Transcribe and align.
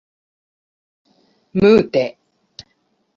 mute 1.61 2.05